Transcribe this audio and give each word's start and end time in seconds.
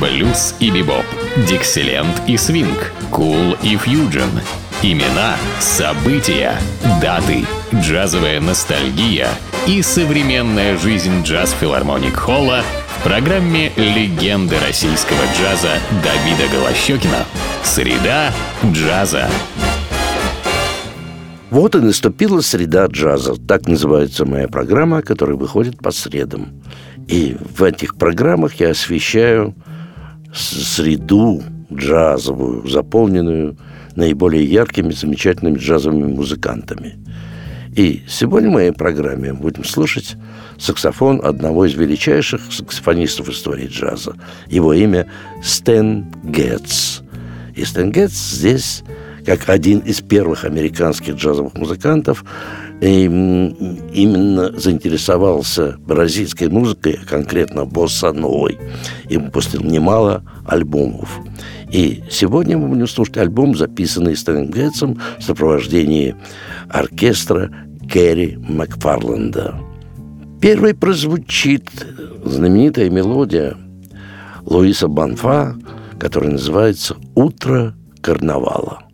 блюз 0.00 0.54
и 0.60 0.70
бибоп, 0.70 1.04
дикселент 1.48 2.22
и 2.26 2.36
свинг, 2.36 2.92
кул 3.10 3.56
и 3.62 3.76
фьюджен. 3.76 4.30
Имена, 4.82 5.36
события, 5.58 6.54
даты, 7.00 7.44
джазовая 7.74 8.40
ностальгия 8.40 9.28
и 9.66 9.80
современная 9.82 10.76
жизнь 10.76 11.22
джаз-филармоник 11.22 12.14
Холла 12.14 12.62
в 12.98 13.02
программе 13.04 13.72
«Легенды 13.76 14.56
российского 14.66 15.22
джаза» 15.38 15.78
Давида 16.04 16.52
Голощекина. 16.52 17.24
Среда 17.64 18.32
джаза. 18.64 19.28
Вот 21.50 21.74
и 21.74 21.78
наступила 21.78 22.40
среда 22.40 22.86
джаза. 22.86 23.34
Так 23.36 23.66
называется 23.66 24.26
моя 24.26 24.46
программа, 24.46 25.00
которая 25.00 25.36
выходит 25.36 25.78
по 25.78 25.90
средам. 25.90 26.62
И 27.08 27.36
в 27.56 27.62
этих 27.62 27.96
программах 27.96 28.54
я 28.54 28.70
освещаю 28.70 29.54
среду 30.32 31.42
джазовую, 31.72 32.66
заполненную 32.68 33.56
наиболее 33.94 34.44
яркими, 34.44 34.92
замечательными 34.92 35.58
джазовыми 35.58 36.12
музыкантами. 36.12 36.98
И 37.74 38.02
сегодня 38.08 38.48
в 38.48 38.54
моей 38.54 38.72
программе 38.72 39.34
будем 39.34 39.64
слушать 39.64 40.16
саксофон 40.58 41.20
одного 41.22 41.66
из 41.66 41.74
величайших 41.74 42.40
саксофонистов 42.50 43.28
истории 43.28 43.66
джаза. 43.66 44.14
Его 44.48 44.72
имя 44.72 45.06
Стэн 45.42 46.06
Гетц. 46.24 47.00
И 47.54 47.64
Стэн 47.64 47.92
Гетц 47.92 48.14
здесь 48.14 48.82
как 49.26 49.48
один 49.48 49.80
из 49.80 50.00
первых 50.00 50.44
американских 50.44 51.16
джазовых 51.16 51.54
музыкантов, 51.54 52.24
именно 52.80 54.52
заинтересовался 54.58 55.76
бразильской 55.78 56.48
музыкой, 56.48 56.98
а 57.02 57.06
конкретно 57.06 57.64
босса-новой. 57.64 58.58
И 59.08 59.16
выпустил 59.16 59.62
немало 59.62 60.22
альбомов. 60.46 61.20
И 61.70 62.04
сегодня 62.10 62.58
мы 62.58 62.68
будем 62.68 62.86
слушать 62.86 63.16
альбом, 63.16 63.56
записанный 63.56 64.16
Стэном 64.16 64.50
Гетсом 64.50 65.00
в 65.18 65.22
сопровождении 65.22 66.14
оркестра 66.68 67.50
Кэрри 67.90 68.38
Макфарланда. 68.48 69.58
Первой 70.40 70.74
прозвучит 70.74 71.68
знаменитая 72.24 72.90
мелодия 72.90 73.56
Луиса 74.44 74.86
Банфа, 74.86 75.56
которая 75.98 76.32
называется 76.32 76.96
«Утро 77.14 77.74
карнавала». 78.00 78.85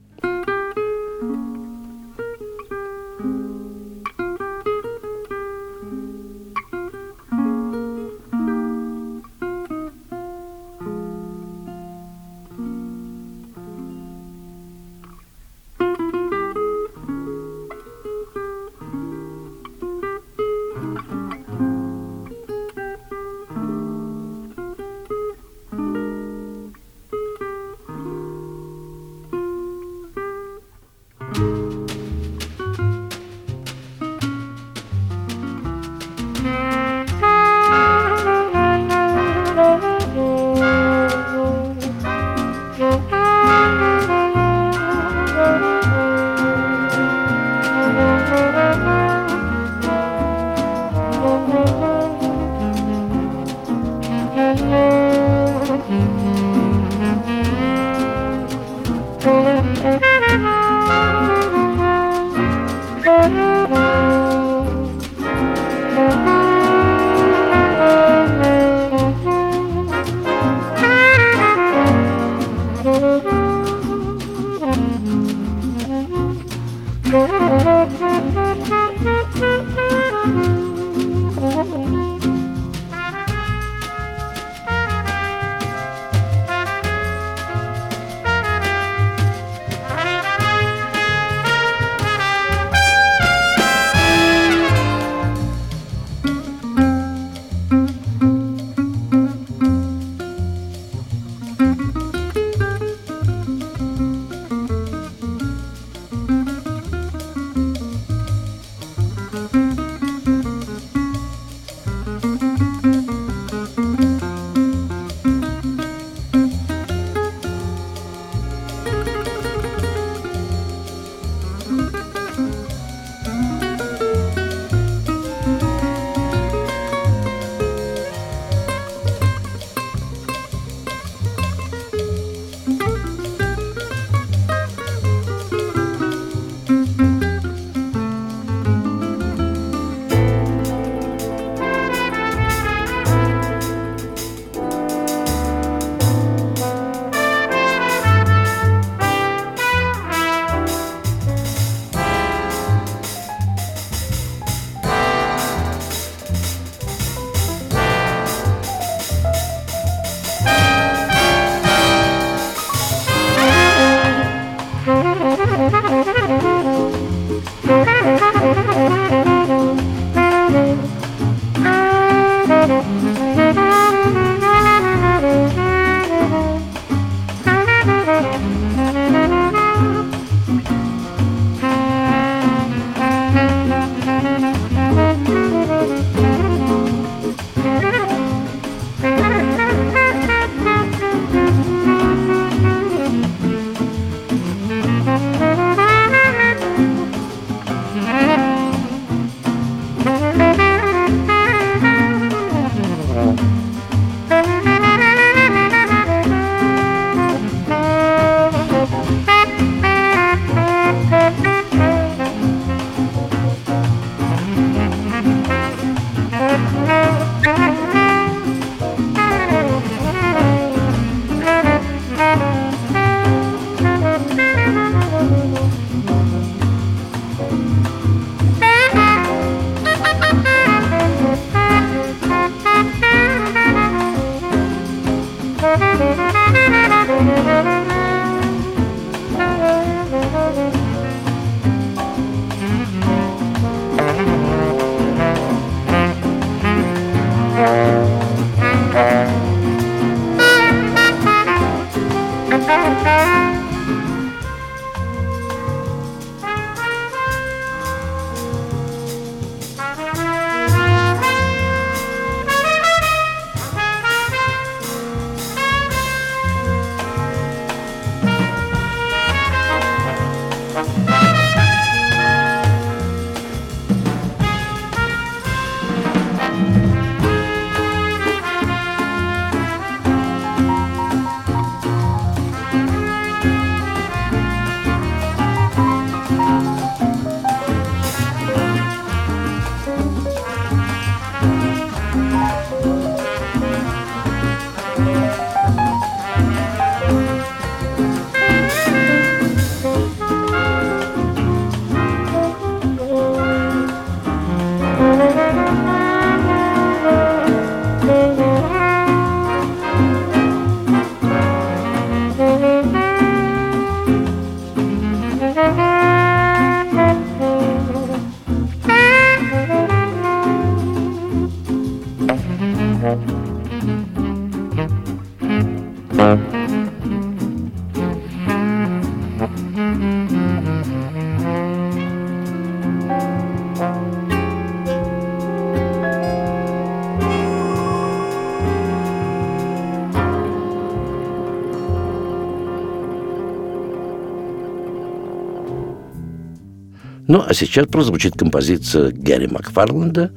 Ну, 347.33 347.43
а 347.49 347.55
сейчас 347.55 347.87
прозвучит 347.87 348.35
композиция 348.37 349.11
Гэри 349.11 349.47
Макфарленда, 349.47 350.33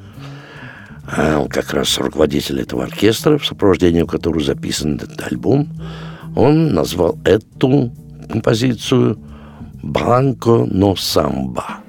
а, 1.06 1.40
он 1.40 1.50
как 1.50 1.74
раз 1.74 1.98
руководитель 1.98 2.62
этого 2.62 2.86
оркестра, 2.86 3.38
в 3.38 3.46
сопровождении 3.46 4.06
которого 4.06 4.42
записан 4.42 4.96
этот 4.96 5.22
альбом. 5.30 5.68
Он 6.38 6.74
назвал 6.74 7.20
эту 7.26 7.92
композицию 8.32 9.20
«Бланко 9.84 10.66
но 10.72 10.96
самба». 10.96 11.80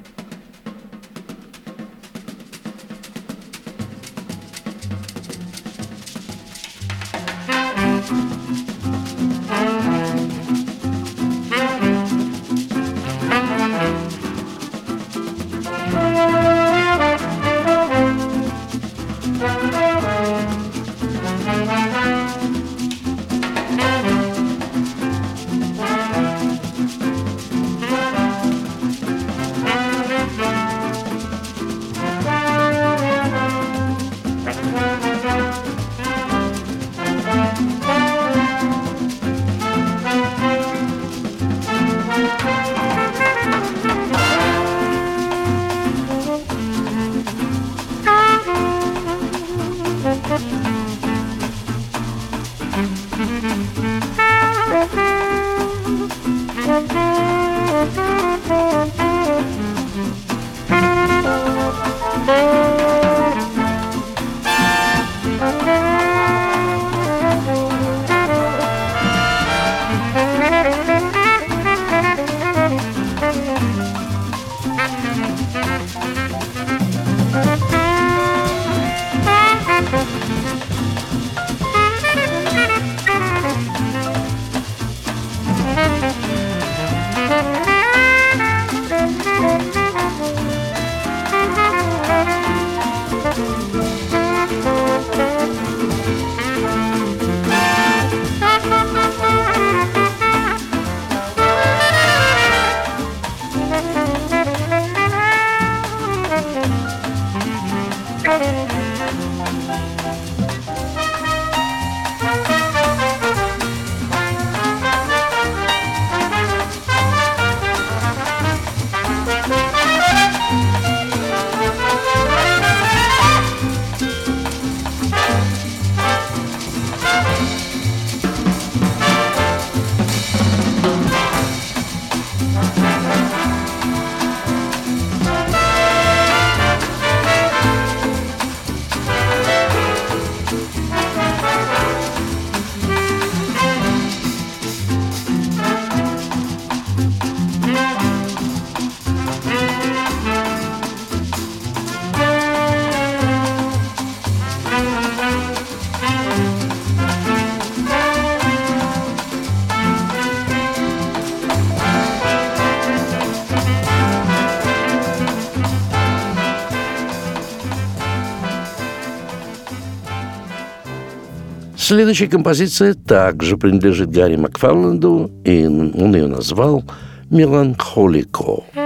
Следующая 171.88 172.26
композиция 172.26 172.94
также 172.94 173.56
принадлежит 173.56 174.10
Гарри 174.10 174.34
Макфарланду, 174.34 175.30
и 175.44 175.66
он 175.66 176.16
ее 176.16 176.26
назвал 176.26 176.82
«Меланхолико». 177.30 178.64
Mm-hmm. 178.74 178.85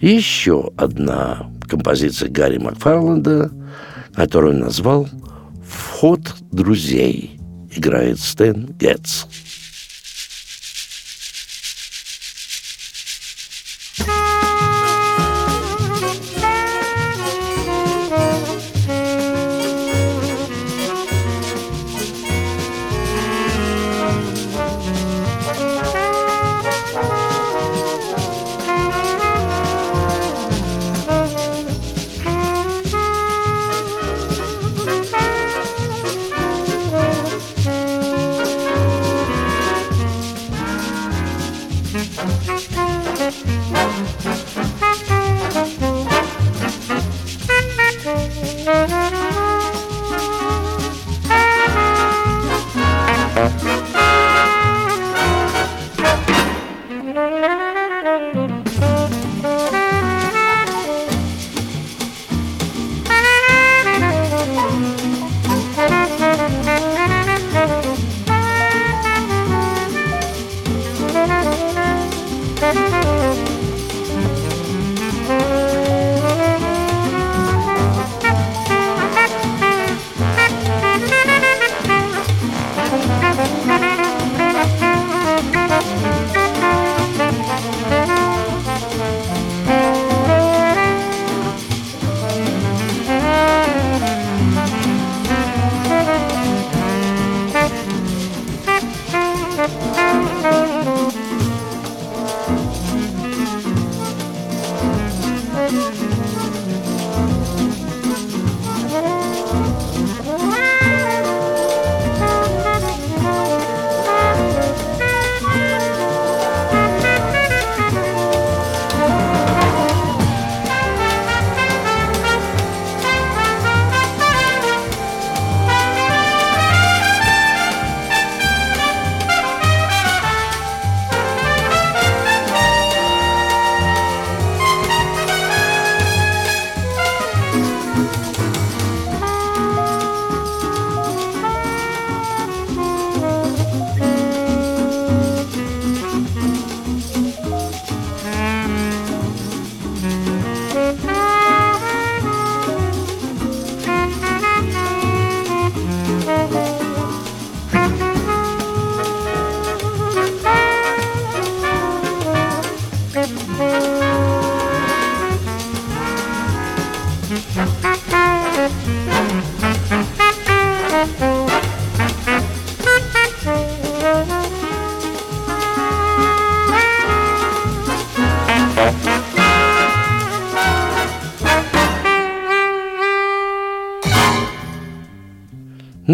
Еще 0.00 0.70
одна 0.76 1.50
композиция 1.68 2.28
Гарри 2.28 2.58
Макфарланда, 2.58 3.50
которую 4.14 4.54
он 4.54 4.60
назвал 4.60 5.08
«Вход 5.64 6.20
друзей». 6.50 7.38
Играет 7.74 8.18
Стэн 8.18 8.66
Гетц. 8.78 9.26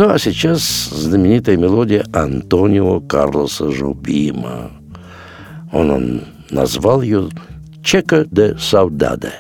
Ну, 0.06 0.12
а 0.12 0.20
сейчас 0.20 0.62
знаменитая 0.92 1.56
мелодия 1.56 2.04
Антонио 2.12 3.00
Карлоса 3.00 3.72
Жубима. 3.72 4.70
Он, 5.72 5.90
он 5.90 6.20
назвал 6.48 7.02
ее 7.02 7.28
«Чека 7.82 8.24
де 8.30 8.56
Саудаде». 8.56 9.32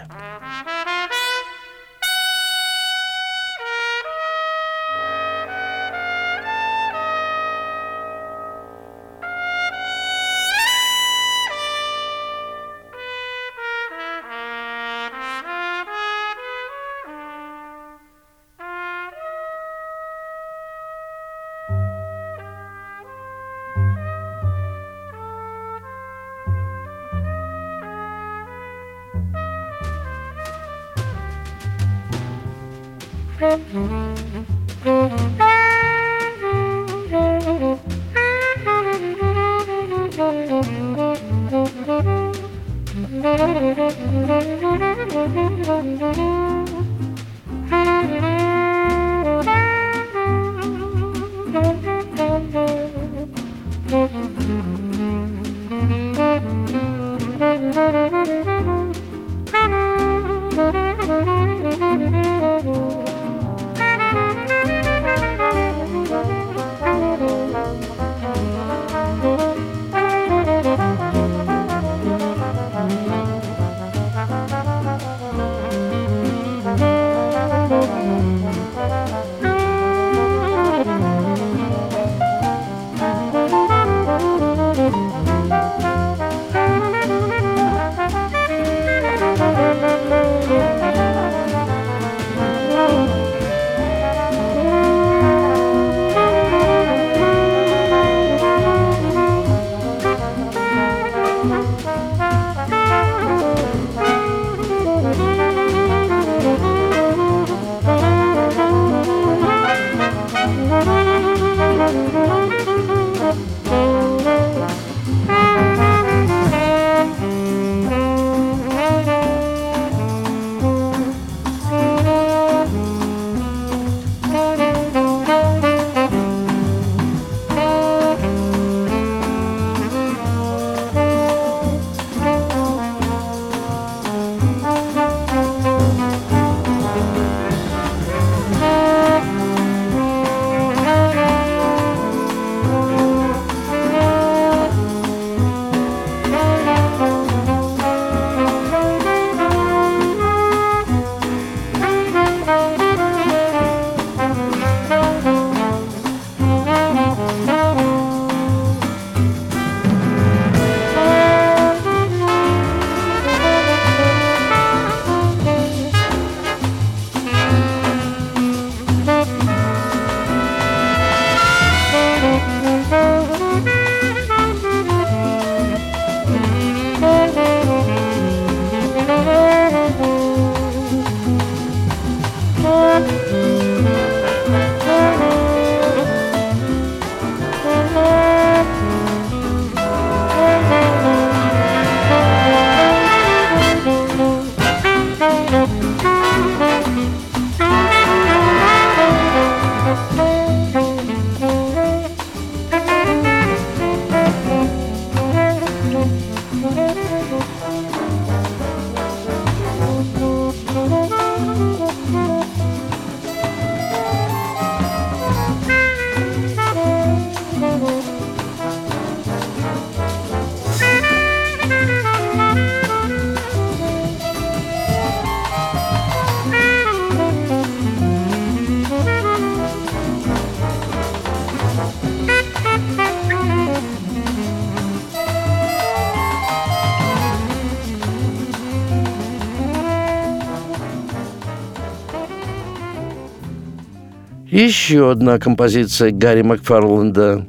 Еще 244.56 245.10
одна 245.10 245.38
композиция 245.38 246.12
Гарри 246.12 246.40
Макфарленда, 246.40 247.46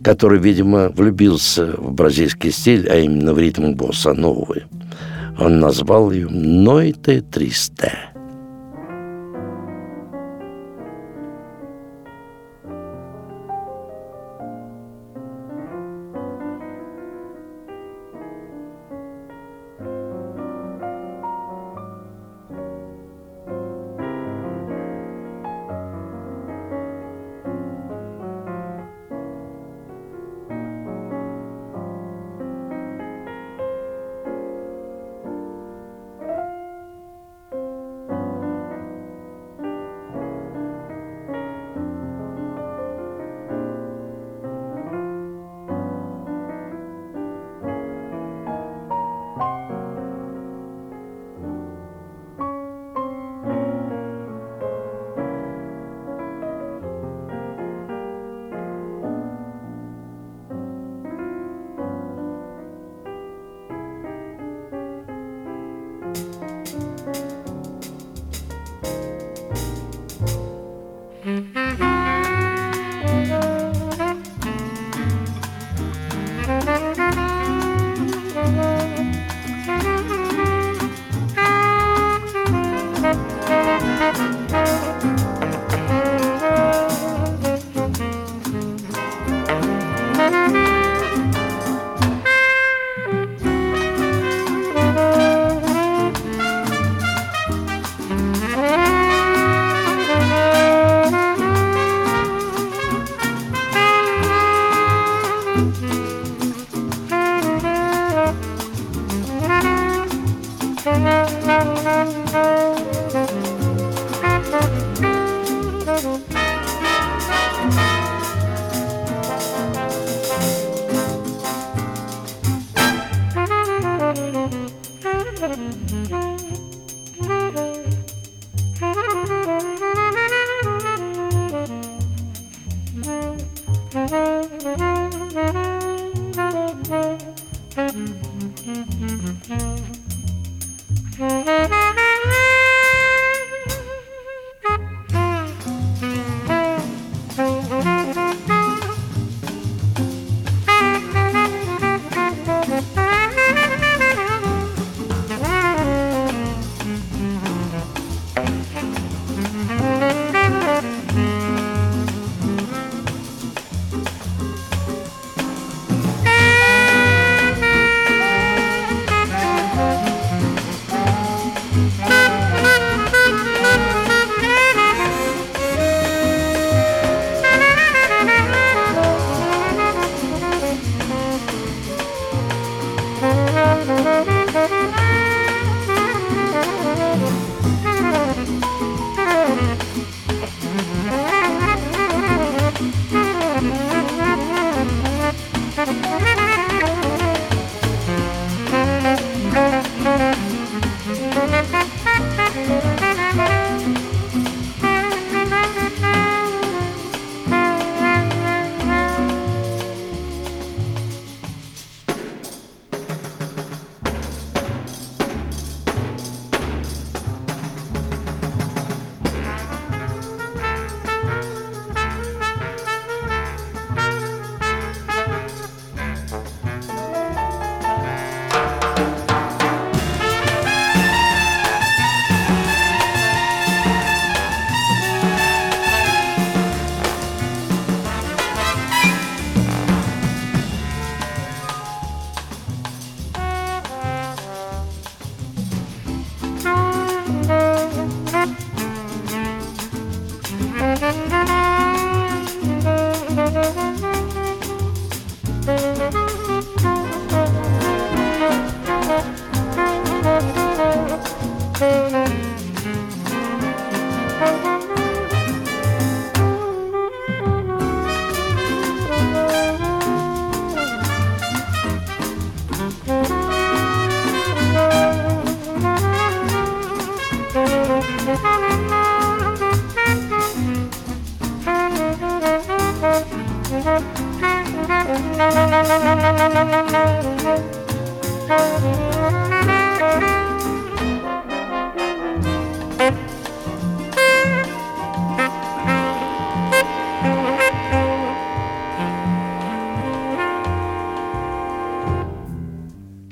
который, 0.00 0.38
видимо, 0.38 0.90
влюбился 0.90 1.74
в 1.76 1.92
бразильский 1.92 2.52
стиль, 2.52 2.88
а 2.88 2.98
именно 2.98 3.34
в 3.34 3.38
ритм 3.40 3.72
босса 3.72 4.12
новый. 4.12 4.62
Он 5.40 5.58
назвал 5.58 6.12
ее 6.12 6.28
«Нойте 6.28 7.22
Тристе». 7.22 8.09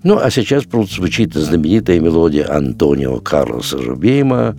Ну, 0.09 0.19
а 0.19 0.31
сейчас 0.31 0.65
звучит 0.91 1.35
знаменитая 1.35 2.01
мелодия 2.01 2.51
Антонио 2.51 3.21
Карлоса 3.21 3.77
Жубейма, 3.77 4.57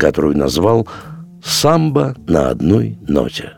которую 0.00 0.38
назвал 0.38 0.88
«Самбо 1.44 2.16
на 2.26 2.48
одной 2.48 2.96
ноте». 3.06 3.55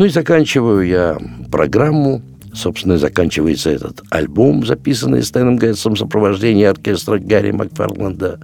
Ну 0.00 0.06
и 0.06 0.08
заканчиваю 0.08 0.86
я 0.86 1.18
программу. 1.52 2.22
Собственно, 2.54 2.96
заканчивается 2.96 3.68
этот 3.68 4.02
альбом, 4.08 4.64
записанный 4.64 5.22
Стэном 5.22 5.56
Гэтсом 5.56 5.94
в 5.94 5.98
сопровождении 5.98 6.64
оркестра 6.64 7.18
Гарри 7.18 7.50
Макфарланда, 7.50 8.40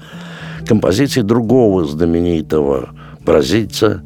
композиции 0.67 1.23
другого 1.23 1.87
знаменитого 1.87 2.91
бразильца, 3.25 4.03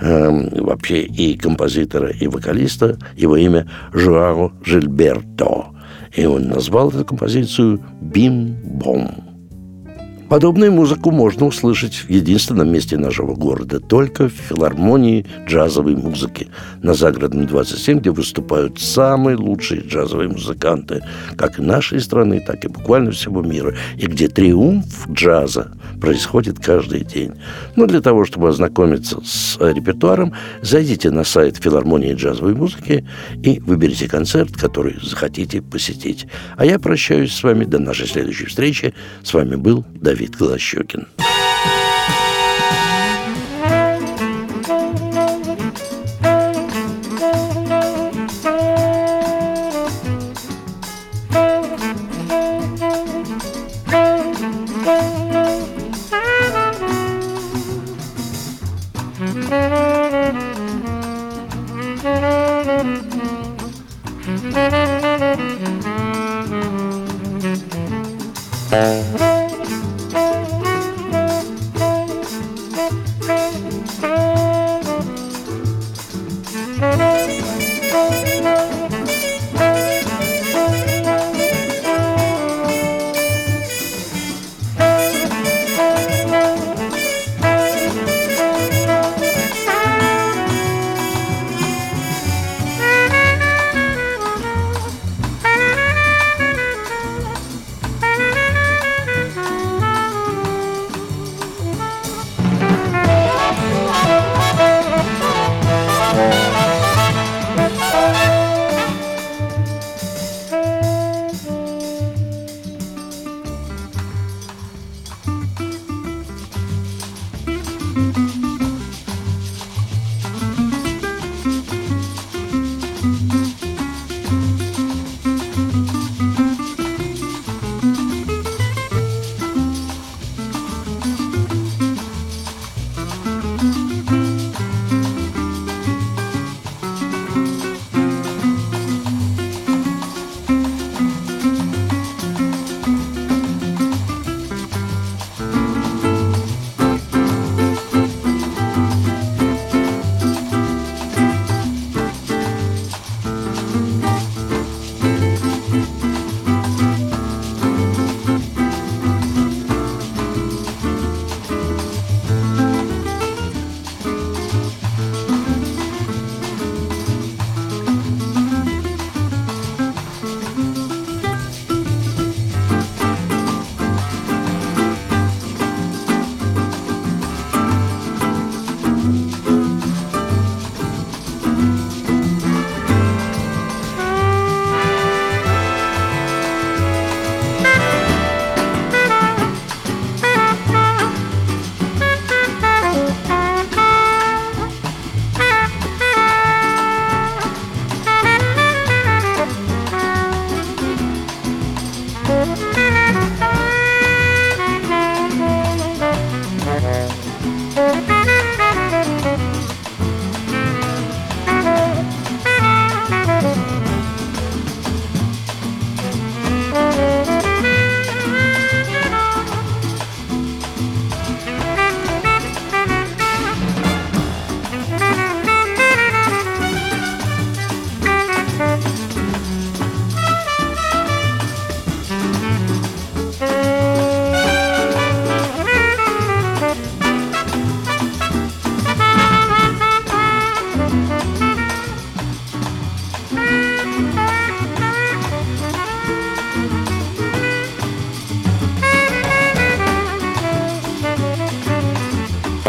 э, 0.00 0.60
вообще 0.62 1.02
и 1.02 1.36
композитора, 1.36 2.10
и 2.10 2.26
вокалиста, 2.26 2.98
его 3.16 3.36
имя 3.36 3.70
Жуао 3.92 4.52
Жильберто. 4.64 5.66
И 6.14 6.24
он 6.24 6.48
назвал 6.48 6.90
эту 6.90 7.04
композицию 7.04 7.80
«Бим-бом». 8.00 9.29
Подобную 10.30 10.70
музыку 10.70 11.10
можно 11.10 11.46
услышать 11.46 12.04
в 12.06 12.08
единственном 12.08 12.72
месте 12.72 12.96
нашего 12.96 13.34
города, 13.34 13.80
только 13.80 14.28
в 14.28 14.32
филармонии 14.32 15.26
джазовой 15.48 15.96
музыки 15.96 16.46
на 16.82 16.94
Загородном 16.94 17.48
27, 17.48 17.98
где 17.98 18.12
выступают 18.12 18.78
самые 18.78 19.36
лучшие 19.36 19.80
джазовые 19.80 20.28
музыканты, 20.28 21.02
как 21.36 21.58
и 21.58 21.62
нашей 21.62 22.00
страны, 22.00 22.38
так 22.46 22.64
и 22.64 22.68
буквально 22.68 23.10
всего 23.10 23.42
мира, 23.42 23.74
и 23.96 24.06
где 24.06 24.28
триумф 24.28 25.10
джаза 25.10 25.72
происходит 26.00 26.60
каждый 26.60 27.02
день. 27.02 27.32
Но 27.74 27.86
для 27.86 28.00
того, 28.00 28.24
чтобы 28.24 28.50
ознакомиться 28.50 29.20
с 29.24 29.58
репертуаром, 29.58 30.34
зайдите 30.62 31.10
на 31.10 31.24
сайт 31.24 31.56
филармонии 31.56 32.14
джазовой 32.14 32.54
музыки 32.54 33.04
и 33.42 33.58
выберите 33.58 34.06
концерт, 34.06 34.52
который 34.52 34.96
захотите 35.02 35.60
посетить. 35.60 36.28
А 36.56 36.64
я 36.64 36.78
прощаюсь 36.78 37.32
с 37.32 37.42
вами 37.42 37.64
до 37.64 37.80
нашей 37.80 38.06
следующей 38.06 38.46
встречи. 38.46 38.94
С 39.24 39.34
вами 39.34 39.56
был 39.56 39.84
Давид 40.00 40.19
Давид 40.20 40.36
Голощекин. 40.36 41.06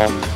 Thank 0.01 0.30